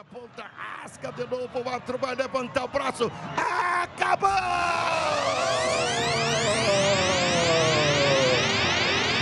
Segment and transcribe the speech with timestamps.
[0.00, 3.12] na ponta, rasca de novo, o outro vai levantar o braço.
[3.36, 4.30] Acabou!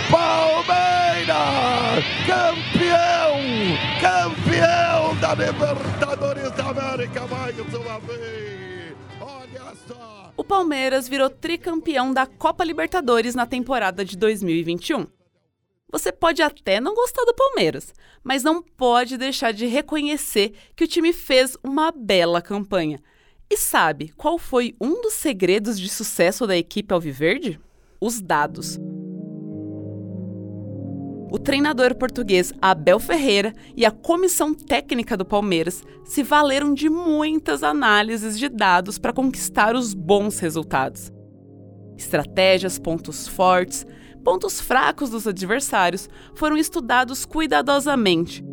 [0.09, 1.35] Palmeiras,
[2.25, 3.39] campeão,
[3.99, 8.95] campeão da Libertadores da América mais uma vez.
[9.19, 10.31] Olha só.
[10.37, 15.18] O Palmeiras virou tricampeão da Copa Libertadores na temporada de 2021.
[15.91, 17.93] Você pode até não gostar do Palmeiras,
[18.23, 23.01] mas não pode deixar de reconhecer que o time fez uma bela campanha.
[23.49, 27.59] E sabe qual foi um dos segredos de sucesso da equipe Alviverde?
[27.99, 28.77] Os dados.
[31.31, 37.63] O treinador português Abel Ferreira e a comissão técnica do Palmeiras se valeram de muitas
[37.63, 41.11] análises de dados para conquistar os bons resultados.
[41.97, 43.85] Estratégias, pontos fortes,
[44.29, 48.45] pontos fracos dos adversários foram estudados cuidadosamente.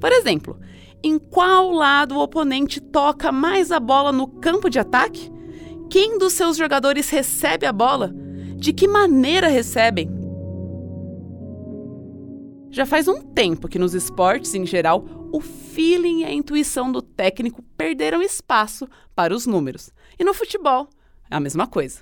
[0.00, 0.58] Por exemplo,
[1.04, 5.30] em qual lado o oponente toca mais a bola no campo de ataque?
[5.88, 8.12] Quem dos seus jogadores recebe a bola?
[8.56, 10.10] De que maneira recebem?
[12.72, 17.00] Já faz um tempo que nos esportes em geral, o feeling e a intuição do
[17.00, 19.92] técnico perderam espaço para os números.
[20.18, 20.88] E no futebol,
[21.30, 22.00] é a mesma coisa.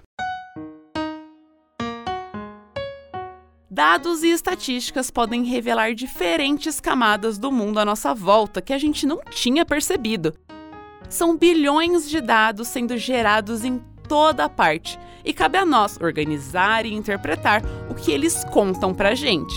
[3.75, 9.07] Dados e estatísticas podem revelar diferentes camadas do mundo à nossa volta que a gente
[9.07, 10.35] não tinha percebido.
[11.09, 16.93] São bilhões de dados sendo gerados em toda parte e cabe a nós organizar e
[16.93, 19.55] interpretar o que eles contam pra gente.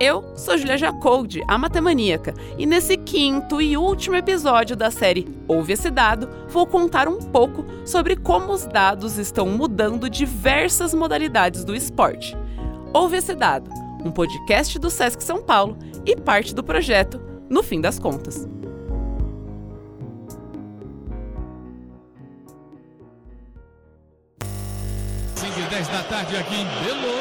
[0.00, 5.74] Eu sou Julia Jacoldi, a matemaníaca, e nesse quinto e último episódio da série Ouve
[5.74, 11.76] esse Dado, vou contar um pouco sobre como os dados estão mudando diversas modalidades do
[11.76, 12.36] esporte.
[12.96, 13.70] Ouve esse dado,
[14.02, 18.48] um podcast do Sesc São Paulo e parte do projeto No Fim das Contas.
[25.34, 27.12] Cinco 10 da tarde aqui em Belo.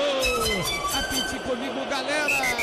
[0.97, 2.55] Apite comigo, galera.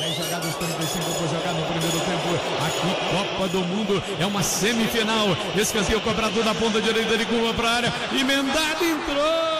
[0.00, 2.34] 10 jogadas, 35 por jogar no primeiro tempo.
[2.66, 5.28] Aqui, Copa do Mundo, é uma semifinal.
[5.56, 7.92] Escanteio cobrado da ponta direita de curva para a área.
[8.10, 9.51] Emendado entrou.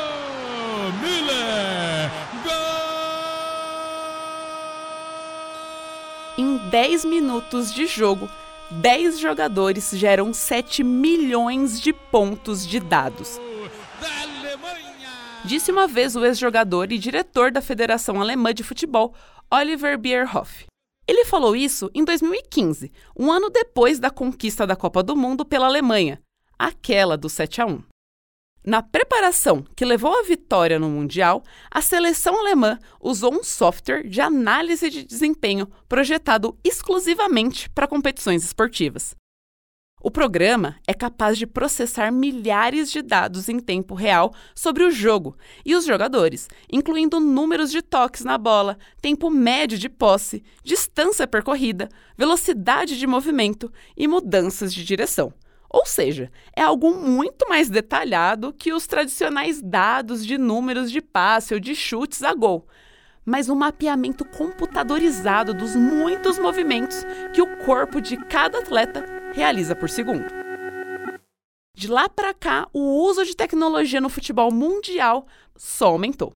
[6.70, 8.28] 10 minutos de jogo,
[8.70, 13.40] 10 jogadores geram 7 milhões de pontos de dados.
[15.44, 19.12] Disse uma vez o ex-jogador e diretor da Federação Alemã de Futebol,
[19.50, 20.66] Oliver Bierhoff.
[21.06, 25.66] Ele falou isso em 2015, um ano depois da conquista da Copa do Mundo pela
[25.66, 26.20] Alemanha,
[26.56, 27.82] aquela do 7 a 1.
[28.64, 34.20] Na preparação que levou à vitória no Mundial, a seleção alemã usou um software de
[34.20, 39.16] análise de desempenho projetado exclusivamente para competições esportivas.
[40.00, 45.36] O programa é capaz de processar milhares de dados em tempo real sobre o jogo
[45.64, 51.88] e os jogadores, incluindo números de toques na bola, tempo médio de posse, distância percorrida,
[52.16, 55.32] velocidade de movimento e mudanças de direção.
[55.72, 61.54] Ou seja, é algo muito mais detalhado que os tradicionais dados de números de passe
[61.54, 62.66] ou de chutes a gol,
[63.24, 66.98] mas um mapeamento computadorizado dos muitos movimentos
[67.32, 70.26] que o corpo de cada atleta realiza por segundo.
[71.74, 76.32] De lá para cá, o uso de tecnologia no futebol mundial só aumentou.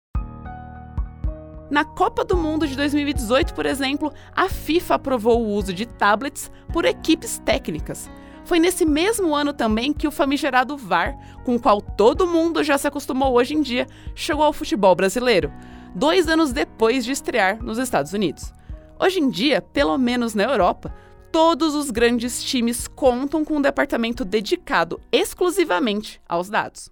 [1.70, 6.50] Na Copa do Mundo de 2018, por exemplo, a FIFA aprovou o uso de tablets
[6.72, 8.08] por equipes técnicas.
[8.46, 12.78] Foi nesse mesmo ano também que o famigerado VAR, com o qual todo mundo já
[12.78, 15.52] se acostumou hoje em dia, chegou ao futebol brasileiro,
[15.96, 18.54] dois anos depois de estrear nos Estados Unidos.
[19.00, 20.94] Hoje em dia, pelo menos na Europa,
[21.32, 26.88] todos os grandes times contam com um departamento dedicado exclusivamente aos dados.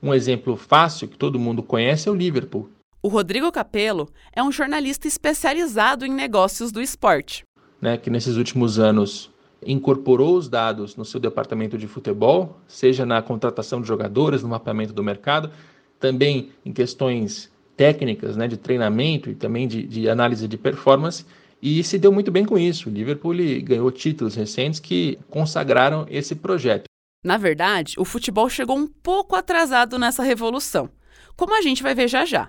[0.00, 2.70] Um exemplo fácil que todo mundo conhece é o Liverpool.
[3.02, 7.42] O Rodrigo Capello é um jornalista especializado em negócios do esporte.
[7.82, 9.28] Né, que nesses últimos anos
[9.64, 14.92] incorporou os dados no seu departamento de futebol, seja na contratação de jogadores, no mapeamento
[14.92, 15.50] do mercado,
[15.98, 21.24] também em questões técnicas, né, de treinamento e também de, de análise de performance,
[21.60, 22.88] e se deu muito bem com isso.
[22.88, 26.84] O Liverpool ganhou títulos recentes que consagraram esse projeto.
[27.24, 30.88] Na verdade, o futebol chegou um pouco atrasado nessa revolução,
[31.36, 32.46] como a gente vai ver já já.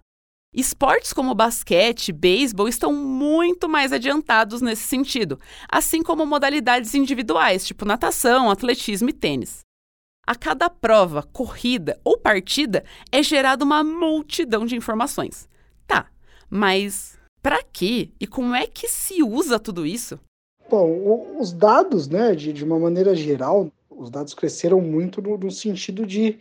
[0.51, 5.39] Esportes como basquete beisebol estão muito mais adiantados nesse sentido,
[5.71, 9.59] assim como modalidades individuais, tipo natação, atletismo e tênis.
[10.25, 15.47] A cada prova, corrida ou partida é gerada uma multidão de informações.
[15.85, 16.07] Tá,
[16.49, 20.19] mas para quê e como é que se usa tudo isso?
[20.67, 25.51] Bom, os dados, né, de, de uma maneira geral, os dados cresceram muito no, no
[25.51, 26.39] sentido de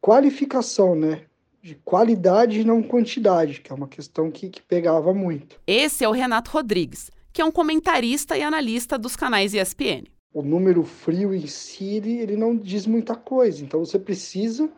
[0.00, 1.26] qualificação, né?
[1.62, 5.60] De qualidade e não quantidade, que é uma questão que, que pegava muito.
[5.66, 10.04] Esse é o Renato Rodrigues, que é um comentarista e analista dos canais ESPN.
[10.32, 13.62] O número frio em si, ele não diz muita coisa.
[13.62, 14.70] Então você precisa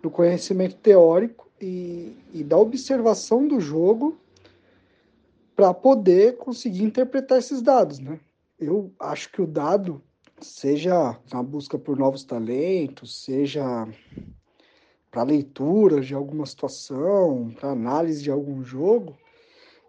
[0.00, 4.18] do conhecimento teórico e, e da observação do jogo
[5.54, 8.18] para poder conseguir interpretar esses dados, né?
[8.58, 10.02] Eu acho que o dado,
[10.40, 13.86] seja na busca por novos talentos, seja
[15.12, 19.14] para leitura de alguma situação, para análise de algum jogo,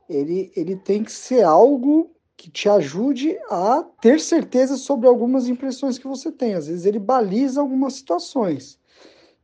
[0.10, 5.98] ele, ele tem que ser algo que te ajude a ter certeza sobre algumas impressões
[5.98, 6.56] que você tem.
[6.56, 8.78] Às vezes ele baliza algumas situações,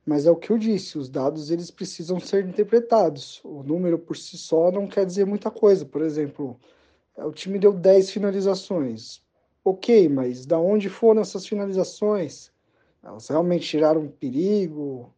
[0.06, 3.40] mas é o que eu disse, os dados eles precisam ser interpretados.
[3.46, 5.86] O número por si só não quer dizer muita coisa.
[5.86, 6.60] Por exemplo,
[7.16, 9.22] o time deu 10 finalizações.
[9.64, 12.52] Ok, mas da onde foram essas finalizações?
[13.02, 15.14] Elas realmente tiraram perigo?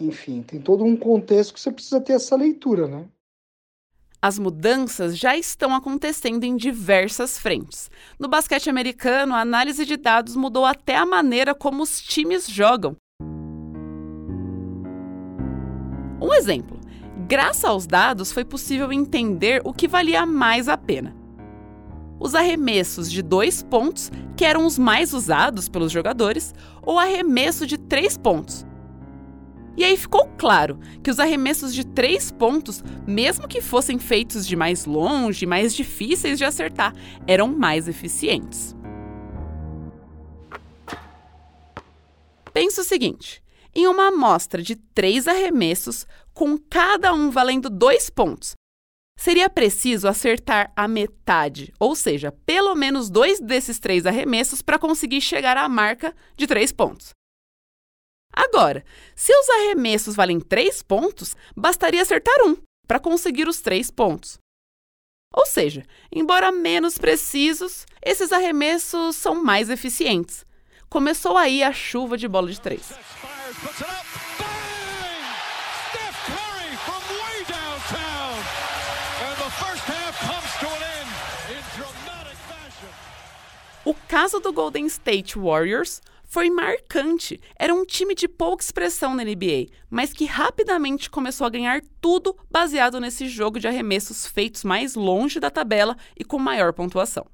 [0.00, 3.06] Enfim, tem todo um contexto que você precisa ter essa leitura, né?
[4.20, 7.88] As mudanças já estão acontecendo em diversas frentes.
[8.18, 12.96] No basquete americano, a análise de dados mudou até a maneira como os times jogam.
[16.20, 16.80] Um exemplo:
[17.28, 21.16] graças aos dados foi possível entender o que valia mais a pena.
[22.18, 26.52] Os arremessos de dois pontos, que eram os mais usados pelos jogadores,
[26.82, 28.66] ou arremesso de três pontos,
[29.78, 34.56] e aí ficou claro que os arremessos de três pontos, mesmo que fossem feitos de
[34.56, 36.92] mais longe, mais difíceis de acertar,
[37.28, 38.74] eram mais eficientes.
[42.52, 43.40] Pensa o seguinte:
[43.72, 48.56] em uma amostra de três arremessos, com cada um valendo dois pontos,
[49.16, 55.20] seria preciso acertar a metade, ou seja, pelo menos dois desses três arremessos para conseguir
[55.20, 57.10] chegar à marca de três pontos.
[58.38, 58.84] Agora,
[59.16, 62.56] se os arremessos valem 3 pontos, bastaria acertar um
[62.86, 64.38] para conseguir os 3 pontos.
[65.34, 70.46] Ou seja, embora menos precisos, esses arremessos são mais eficientes.
[70.88, 72.92] Começou aí a chuva de bola de três.
[83.84, 87.40] O caso do Golden State Warriors foi marcante.
[87.58, 92.36] Era um time de pouca expressão na NBA, mas que rapidamente começou a ganhar tudo
[92.50, 97.26] baseado nesse jogo de arremessos feitos mais longe da tabela e com maior pontuação.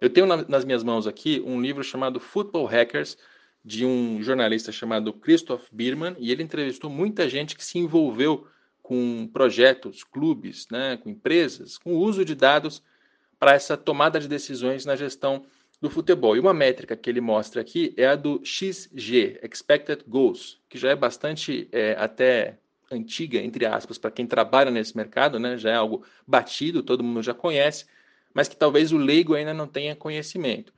[0.00, 3.18] Eu tenho nas minhas mãos aqui um livro chamado Football Hackers,
[3.64, 8.46] de um jornalista chamado Christoph Biermann, e ele entrevistou muita gente que se envolveu
[8.80, 12.82] com projetos, clubes, né, com empresas, com o uso de dados
[13.38, 15.44] para essa tomada de decisões na gestão
[15.80, 16.36] do futebol.
[16.36, 20.90] E uma métrica que ele mostra aqui é a do XG, Expected Goals, que já
[20.90, 22.58] é bastante é, até
[22.90, 25.56] antiga, entre aspas, para quem trabalha nesse mercado, né?
[25.56, 27.86] já é algo batido, todo mundo já conhece,
[28.32, 30.72] mas que talvez o leigo ainda não tenha conhecimento.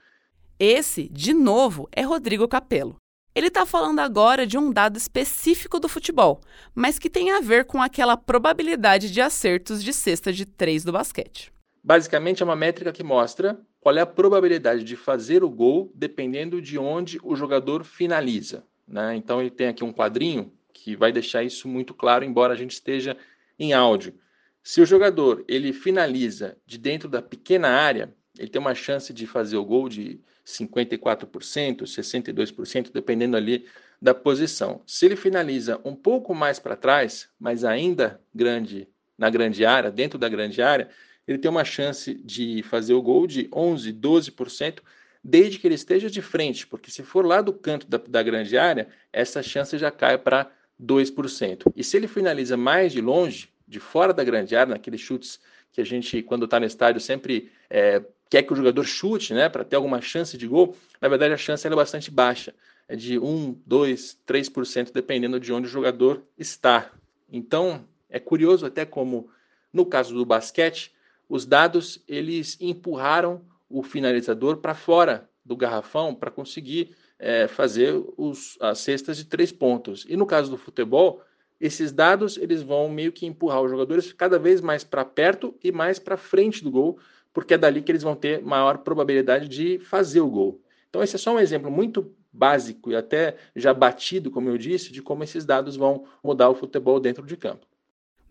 [0.58, 2.96] Esse, de novo, é Rodrigo Capello.
[3.34, 6.40] Ele está falando agora de um dado específico do futebol,
[6.74, 10.92] mas que tem a ver com aquela probabilidade de acertos de cesta de três do
[10.92, 11.52] basquete.
[11.82, 16.60] Basicamente, é uma métrica que mostra qual é a probabilidade de fazer o gol dependendo
[16.60, 18.64] de onde o jogador finaliza.
[18.86, 19.16] Né?
[19.16, 22.72] Então, ele tem aqui um quadrinho que vai deixar isso muito claro, embora a gente
[22.72, 23.16] esteja
[23.58, 24.14] em áudio.
[24.62, 29.26] Se o jogador ele finaliza de dentro da pequena área, ele tem uma chance de
[29.26, 33.66] fazer o gol de 54%, 62%, dependendo ali
[34.00, 34.82] da posição.
[34.86, 40.18] Se ele finaliza um pouco mais para trás, mas ainda grande na grande área, dentro
[40.18, 40.88] da grande área,
[41.32, 44.80] ele tem uma chance de fazer o gol de 11, 12%,
[45.22, 48.56] desde que ele esteja de frente, porque se for lá do canto da, da grande
[48.56, 50.50] área, essa chance já cai para
[50.82, 51.72] 2%.
[51.76, 55.38] E se ele finaliza mais de longe, de fora da grande área, naqueles chutes
[55.72, 59.48] que a gente, quando está no estádio, sempre é, quer que o jogador chute, né,
[59.48, 62.54] para ter alguma chance de gol, na verdade a chance é bastante baixa,
[62.88, 66.90] é de 1, 2, 3%, dependendo de onde o jogador está.
[67.30, 69.30] Então, é curioso até como,
[69.72, 70.92] no caso do basquete,
[71.30, 78.58] os dados eles empurraram o finalizador para fora do garrafão para conseguir é, fazer os,
[78.60, 80.04] as cestas de três pontos.
[80.08, 81.22] E no caso do futebol,
[81.60, 85.70] esses dados eles vão meio que empurrar os jogadores cada vez mais para perto e
[85.70, 86.98] mais para frente do gol,
[87.32, 90.60] porque é dali que eles vão ter maior probabilidade de fazer o gol.
[90.88, 94.90] Então esse é só um exemplo muito básico e até já batido, como eu disse,
[94.90, 97.69] de como esses dados vão mudar o futebol dentro de campo.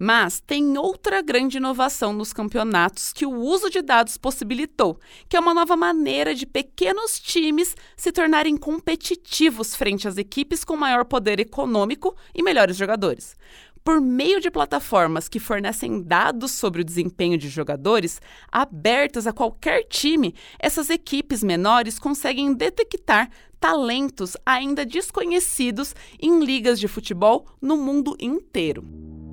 [0.02, 5.40] Mas tem outra grande inovação nos campeonatos que o uso de dados possibilitou, que é
[5.40, 11.38] uma nova maneira de pequenos times se tornarem competitivos frente às equipes com maior poder
[11.42, 13.36] econômico e melhores jogadores.
[13.84, 19.84] Por meio de plataformas que fornecem dados sobre o desempenho de jogadores, abertas a qualquer
[19.84, 23.30] time, essas equipes menores conseguem detectar
[23.60, 29.29] talentos ainda desconhecidos em ligas de futebol no mundo inteiro.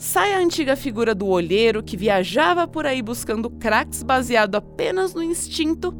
[0.00, 5.22] Sai a antiga figura do olheiro que viajava por aí buscando craques baseado apenas no
[5.22, 5.94] instinto,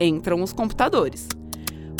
[0.00, 1.28] entram os computadores.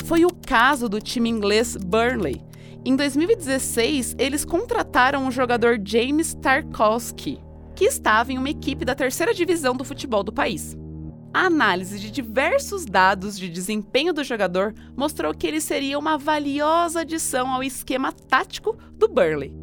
[0.03, 2.41] Foi o caso do time inglês Burnley.
[2.83, 7.39] Em 2016, eles contrataram o jogador James Tarkowski,
[7.75, 10.75] que estava em uma equipe da terceira divisão do futebol do país.
[11.31, 17.01] A análise de diversos dados de desempenho do jogador mostrou que ele seria uma valiosa
[17.01, 19.62] adição ao esquema tático do Burnley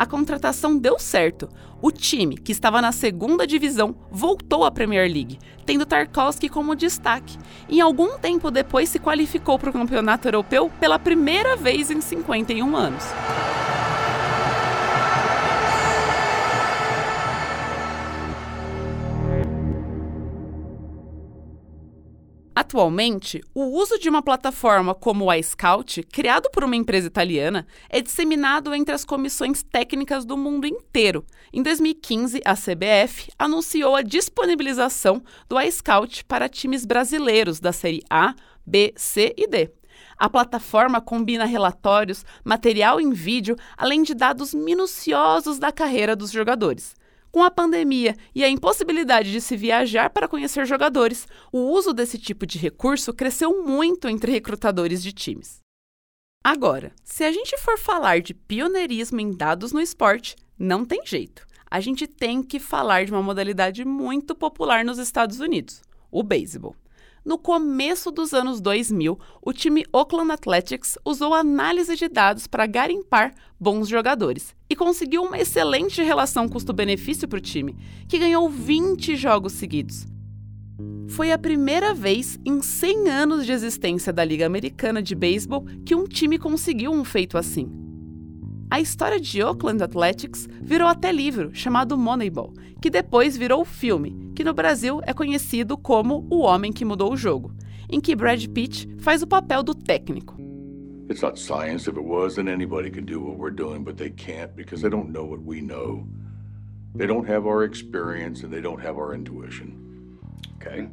[0.00, 1.46] a contratação deu certo.
[1.82, 7.36] O time, que estava na segunda divisão, voltou à Premier League, tendo Tarkowski como destaque,
[7.68, 12.74] e algum tempo depois se qualificou para o Campeonato Europeu pela primeira vez em 51
[12.74, 13.04] anos.
[22.70, 28.00] Atualmente, o uso de uma plataforma como o iScout, criado por uma empresa italiana, é
[28.00, 31.26] disseminado entre as comissões técnicas do mundo inteiro.
[31.52, 38.36] Em 2015, a CBF anunciou a disponibilização do iScout para times brasileiros da Série A,
[38.64, 39.72] B, C e D.
[40.16, 46.94] A plataforma combina relatórios, material em vídeo, além de dados minuciosos da carreira dos jogadores.
[47.30, 52.18] Com a pandemia e a impossibilidade de se viajar para conhecer jogadores, o uso desse
[52.18, 55.60] tipo de recurso cresceu muito entre recrutadores de times.
[56.42, 61.46] Agora, se a gente for falar de pioneirismo em dados no esporte, não tem jeito.
[61.70, 66.74] A gente tem que falar de uma modalidade muito popular nos Estados Unidos, o beisebol.
[67.22, 73.34] No começo dos anos 2000, o time Oakland Athletics usou análise de dados para garimpar
[73.58, 77.76] bons jogadores e conseguiu uma excelente relação custo-benefício para o time,
[78.08, 80.06] que ganhou 20 jogos seguidos.
[81.08, 85.94] Foi a primeira vez em 100 anos de existência da Liga Americana de Beisebol que
[85.94, 87.89] um time conseguiu um feito assim.
[88.70, 94.44] A história de Oakland Athletics virou até livro, chamado Moneyball, que depois virou filme, que
[94.44, 97.52] no Brasil é conhecido como O Homem que Mudou o Jogo,
[97.90, 100.36] em que Brad Pitt faz o papel do técnico.
[101.10, 101.90] It's not science.
[101.90, 104.90] If it was, then anybody could do what we're doing, but they can't because they
[104.90, 106.06] don't know what we know.
[106.94, 109.74] They don't have our experience and they don't have our intuition.
[110.62, 110.88] Okay?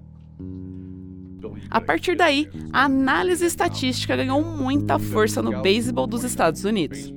[1.70, 7.14] A partir daí, a análise estatística ganhou muita força no beisebol dos Estados Unidos.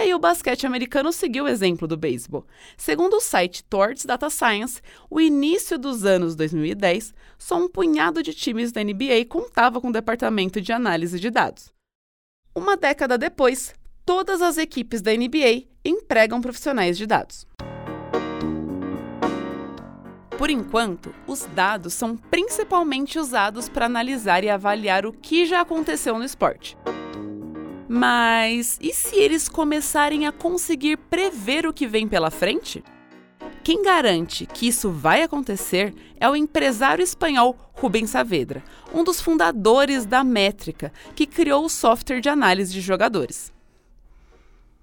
[0.00, 2.46] E aí o basquete americano seguiu o exemplo do beisebol.
[2.74, 4.80] Segundo o site Towards Data Science,
[5.10, 9.92] o início dos anos 2010, só um punhado de times da NBA contava com o
[9.92, 11.70] departamento de análise de dados.
[12.54, 13.74] Uma década depois,
[14.06, 17.46] todas as equipes da NBA empregam profissionais de dados.
[20.38, 26.16] Por enquanto, os dados são principalmente usados para analisar e avaliar o que já aconteceu
[26.18, 26.74] no esporte.
[27.92, 32.84] Mas e se eles começarem a conseguir prever o que vem pela frente?
[33.64, 38.62] Quem garante que isso vai acontecer é o empresário espanhol Rubens Saavedra,
[38.94, 43.52] um dos fundadores da Métrica, que criou o software de análise de jogadores.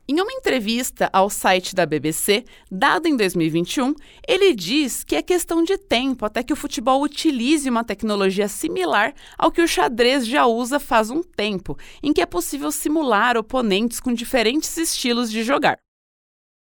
[0.10, 3.94] Em uma entrevista ao site da BBC, dada em 2021,
[4.26, 9.14] ele diz que é questão de tempo até que o futebol utilize uma tecnologia similar
[9.38, 14.00] ao que o xadrez já usa faz um tempo, em que é possível simular oponentes
[14.00, 15.78] com diferentes estilos de jogar.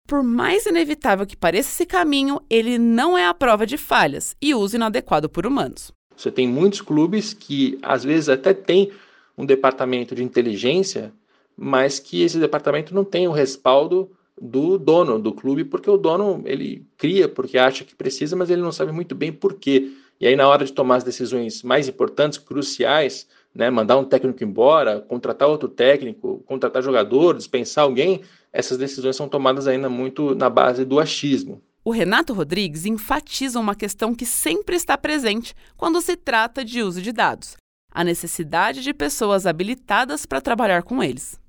[0.08, 4.56] Por mais inevitável que pareça esse caminho, ele não é a prova de falhas e
[4.56, 5.92] uso inadequado por humanos.
[6.16, 8.92] Você tem muitos clubes que às vezes até têm
[9.38, 11.14] um departamento de inteligência
[11.58, 16.44] mas que esse departamento não tem o respaldo do dono do clube, porque o dono
[16.46, 19.92] ele cria porque acha que precisa, mas ele não sabe muito bem por quê.
[20.20, 24.44] E aí na hora de tomar as decisões mais importantes, cruciais, né, mandar um técnico
[24.44, 28.22] embora, contratar outro técnico, contratar jogador, dispensar alguém,
[28.54, 31.62] essas decisões são tomadas ainda muito na base do achismo.
[31.84, 37.02] O Renato Rodrigues enfatiza uma questão que sempre está presente quando se trata de uso
[37.02, 37.56] de dados:
[37.92, 41.40] a necessidade de pessoas habilitadas para trabalhar com eles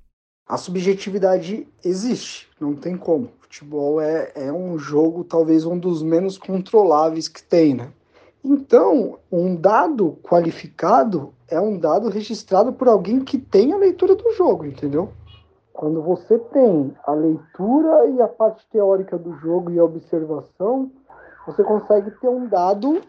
[0.49, 3.29] a subjetividade existe, não tem como.
[3.39, 7.89] Futebol é, é um jogo, talvez um dos menos controláveis que tem, né?
[8.43, 14.31] Então, um dado qualificado é um dado registrado por alguém que tem a leitura do
[14.33, 15.13] jogo, entendeu?
[15.71, 20.91] Quando você tem a leitura e a parte teórica do jogo e a observação,
[21.45, 23.01] você consegue ter um dado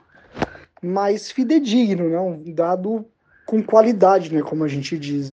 [0.83, 2.21] mais fidedigno, né?
[2.21, 3.05] um dado
[3.47, 4.43] com qualidade, né?
[4.43, 5.31] como a gente diz.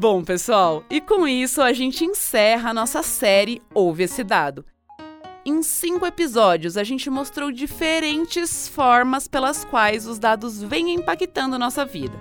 [0.00, 4.64] Bom, pessoal, e com isso a gente encerra a nossa série Ouve esse Dado.
[5.44, 11.84] Em cinco episódios, a gente mostrou diferentes formas pelas quais os dados vêm impactando nossa
[11.84, 12.14] vida.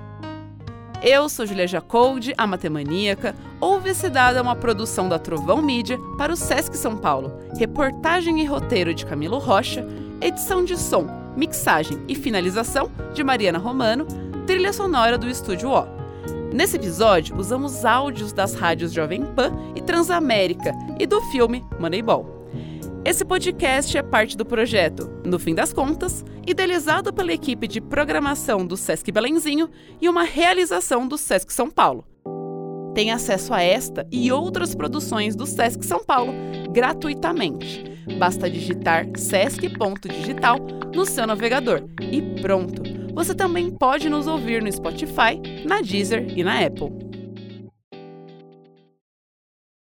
[1.02, 3.34] Eu sou Julia Jacoldi, a matemaníaca.
[3.62, 7.32] Ouve esse dado é uma produção da Trovão Mídia para o Sesc São Paulo.
[7.58, 9.88] Reportagem e roteiro de Camilo Rocha,
[10.20, 11.08] edição de som,
[11.38, 14.06] mixagem e finalização de Mariana Romano,
[14.46, 15.99] trilha sonora do Estúdio O.
[16.52, 22.26] Nesse episódio, usamos áudios das rádios Jovem Pan e Transamérica e do filme Moneyball.
[23.06, 28.66] Esse podcast é parte do projeto No Fim das Contas, idealizado pela equipe de programação
[28.66, 29.70] do Sesc Belenzinho
[30.02, 32.04] e uma realização do Sesc São Paulo.
[32.96, 36.34] Tem acesso a esta e outras produções do Sesc São Paulo
[36.72, 37.84] gratuitamente.
[38.18, 40.58] Basta digitar sesc.digital
[40.96, 43.09] no seu navegador e pronto!
[43.20, 47.09] Você também pode nos ouvir no Spotify, na Deezer e na Apple.